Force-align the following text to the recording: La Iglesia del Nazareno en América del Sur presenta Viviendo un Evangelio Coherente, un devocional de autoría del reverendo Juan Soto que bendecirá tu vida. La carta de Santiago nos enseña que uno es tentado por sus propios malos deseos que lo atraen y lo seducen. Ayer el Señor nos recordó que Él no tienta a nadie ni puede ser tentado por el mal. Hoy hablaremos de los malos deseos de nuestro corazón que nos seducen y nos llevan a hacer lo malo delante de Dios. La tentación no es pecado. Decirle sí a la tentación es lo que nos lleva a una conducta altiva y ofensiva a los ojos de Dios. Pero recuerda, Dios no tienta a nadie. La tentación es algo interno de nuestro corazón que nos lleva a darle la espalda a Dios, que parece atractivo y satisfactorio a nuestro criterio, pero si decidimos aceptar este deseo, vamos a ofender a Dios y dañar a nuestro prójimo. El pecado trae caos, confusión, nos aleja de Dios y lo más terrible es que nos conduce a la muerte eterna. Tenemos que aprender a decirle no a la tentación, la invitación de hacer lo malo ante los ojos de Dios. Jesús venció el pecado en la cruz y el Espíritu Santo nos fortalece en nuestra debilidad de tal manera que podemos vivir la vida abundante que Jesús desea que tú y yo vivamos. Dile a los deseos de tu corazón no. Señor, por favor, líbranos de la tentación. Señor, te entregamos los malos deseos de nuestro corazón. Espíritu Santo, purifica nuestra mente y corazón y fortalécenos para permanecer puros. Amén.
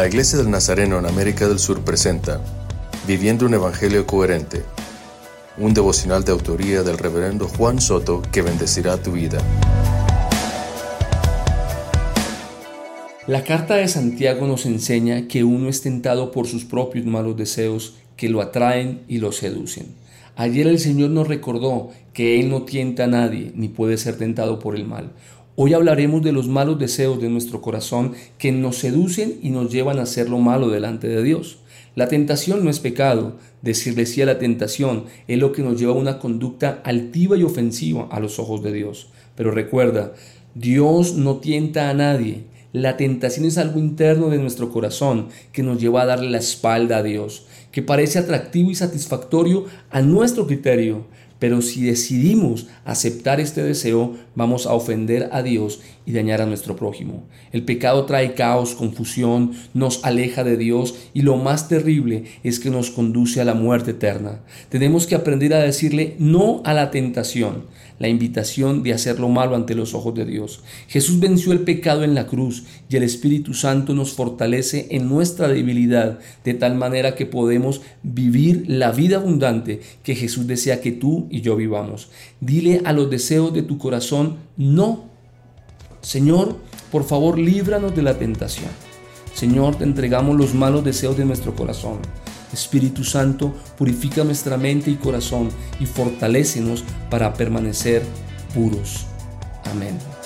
La 0.00 0.08
Iglesia 0.08 0.38
del 0.38 0.50
Nazareno 0.50 0.98
en 0.98 1.04
América 1.04 1.46
del 1.46 1.58
Sur 1.58 1.84
presenta 1.84 2.40
Viviendo 3.06 3.44
un 3.44 3.52
Evangelio 3.52 4.06
Coherente, 4.06 4.62
un 5.58 5.74
devocional 5.74 6.24
de 6.24 6.32
autoría 6.32 6.82
del 6.82 6.96
reverendo 6.96 7.46
Juan 7.46 7.82
Soto 7.82 8.22
que 8.32 8.40
bendecirá 8.40 8.96
tu 8.96 9.12
vida. 9.12 9.42
La 13.26 13.44
carta 13.44 13.74
de 13.74 13.88
Santiago 13.88 14.46
nos 14.46 14.64
enseña 14.64 15.28
que 15.28 15.44
uno 15.44 15.68
es 15.68 15.82
tentado 15.82 16.32
por 16.32 16.46
sus 16.46 16.64
propios 16.64 17.04
malos 17.04 17.36
deseos 17.36 17.96
que 18.16 18.30
lo 18.30 18.40
atraen 18.40 19.02
y 19.06 19.18
lo 19.18 19.32
seducen. 19.32 19.88
Ayer 20.40 20.66
el 20.66 20.78
Señor 20.78 21.10
nos 21.10 21.28
recordó 21.28 21.90
que 22.14 22.40
Él 22.40 22.48
no 22.48 22.62
tienta 22.62 23.04
a 23.04 23.08
nadie 23.08 23.52
ni 23.54 23.68
puede 23.68 23.98
ser 23.98 24.16
tentado 24.16 24.58
por 24.58 24.74
el 24.74 24.86
mal. 24.86 25.12
Hoy 25.54 25.74
hablaremos 25.74 26.22
de 26.22 26.32
los 26.32 26.48
malos 26.48 26.78
deseos 26.78 27.20
de 27.20 27.28
nuestro 27.28 27.60
corazón 27.60 28.14
que 28.38 28.50
nos 28.50 28.78
seducen 28.78 29.38
y 29.42 29.50
nos 29.50 29.70
llevan 29.70 29.98
a 29.98 30.04
hacer 30.04 30.30
lo 30.30 30.38
malo 30.38 30.70
delante 30.70 31.08
de 31.08 31.22
Dios. 31.22 31.58
La 31.94 32.08
tentación 32.08 32.64
no 32.64 32.70
es 32.70 32.80
pecado. 32.80 33.36
Decirle 33.60 34.06
sí 34.06 34.22
a 34.22 34.24
la 34.24 34.38
tentación 34.38 35.04
es 35.28 35.38
lo 35.38 35.52
que 35.52 35.60
nos 35.60 35.78
lleva 35.78 35.92
a 35.92 35.96
una 35.96 36.18
conducta 36.18 36.80
altiva 36.84 37.36
y 37.36 37.42
ofensiva 37.42 38.08
a 38.10 38.18
los 38.18 38.38
ojos 38.38 38.62
de 38.62 38.72
Dios. 38.72 39.10
Pero 39.36 39.50
recuerda, 39.50 40.14
Dios 40.54 41.16
no 41.16 41.36
tienta 41.36 41.90
a 41.90 41.92
nadie. 41.92 42.44
La 42.72 42.96
tentación 42.96 43.46
es 43.46 43.58
algo 43.58 43.80
interno 43.80 44.28
de 44.30 44.38
nuestro 44.38 44.70
corazón 44.70 45.26
que 45.52 45.64
nos 45.64 45.80
lleva 45.80 46.02
a 46.02 46.06
darle 46.06 46.30
la 46.30 46.38
espalda 46.38 46.98
a 46.98 47.02
Dios, 47.02 47.46
que 47.72 47.82
parece 47.82 48.20
atractivo 48.20 48.70
y 48.70 48.76
satisfactorio 48.76 49.64
a 49.90 50.02
nuestro 50.02 50.46
criterio, 50.46 51.06
pero 51.40 51.62
si 51.62 51.82
decidimos 51.82 52.68
aceptar 52.84 53.40
este 53.40 53.64
deseo, 53.64 54.14
vamos 54.36 54.66
a 54.66 54.74
ofender 54.74 55.30
a 55.32 55.42
Dios 55.42 55.80
y 56.06 56.12
dañar 56.12 56.42
a 56.42 56.46
nuestro 56.46 56.76
prójimo. 56.76 57.24
El 57.50 57.64
pecado 57.64 58.04
trae 58.04 58.34
caos, 58.34 58.74
confusión, 58.74 59.52
nos 59.74 60.04
aleja 60.04 60.44
de 60.44 60.56
Dios 60.56 60.94
y 61.14 61.22
lo 61.22 61.36
más 61.36 61.68
terrible 61.68 62.24
es 62.44 62.60
que 62.60 62.70
nos 62.70 62.90
conduce 62.90 63.40
a 63.40 63.44
la 63.44 63.54
muerte 63.54 63.92
eterna. 63.92 64.40
Tenemos 64.68 65.06
que 65.06 65.14
aprender 65.14 65.54
a 65.54 65.62
decirle 65.62 66.14
no 66.18 66.62
a 66.64 66.74
la 66.74 66.90
tentación, 66.90 67.64
la 67.98 68.08
invitación 68.08 68.82
de 68.82 68.92
hacer 68.92 69.20
lo 69.20 69.28
malo 69.28 69.54
ante 69.54 69.74
los 69.74 69.94
ojos 69.94 70.14
de 70.14 70.24
Dios. 70.24 70.62
Jesús 70.88 71.20
venció 71.20 71.52
el 71.52 71.60
pecado 71.60 72.02
en 72.02 72.14
la 72.14 72.26
cruz 72.26 72.64
y 72.88 72.96
el 72.96 73.02
Espíritu 73.02 73.54
Santo 73.54 73.94
nos 73.94 74.12
fortalece 74.12 74.88
en 74.90 75.08
nuestra 75.08 75.48
debilidad 75.48 76.18
de 76.44 76.54
tal 76.54 76.74
manera 76.74 77.14
que 77.14 77.26
podemos 77.26 77.82
vivir 78.02 78.64
la 78.68 78.90
vida 78.90 79.16
abundante 79.16 79.80
que 80.02 80.14
Jesús 80.14 80.46
desea 80.46 80.80
que 80.80 80.92
tú 80.92 81.28
y 81.30 81.40
yo 81.40 81.56
vivamos. 81.56 82.08
Dile 82.40 82.82
a 82.84 82.92
los 82.92 83.08
deseos 83.08 83.52
de 83.54 83.62
tu 83.62 83.78
corazón 83.78 84.36
no. 84.56 85.04
Señor, 86.02 86.56
por 86.90 87.04
favor, 87.04 87.38
líbranos 87.38 87.94
de 87.94 88.02
la 88.02 88.18
tentación. 88.18 88.70
Señor, 89.34 89.76
te 89.76 89.84
entregamos 89.84 90.36
los 90.36 90.54
malos 90.54 90.84
deseos 90.84 91.16
de 91.16 91.24
nuestro 91.24 91.54
corazón. 91.54 91.98
Espíritu 92.52 93.04
Santo, 93.04 93.54
purifica 93.78 94.24
nuestra 94.24 94.56
mente 94.56 94.90
y 94.90 94.96
corazón 94.96 95.50
y 95.78 95.86
fortalécenos 95.86 96.84
para 97.08 97.32
permanecer 97.32 98.02
puros. 98.54 99.06
Amén. 99.70 100.19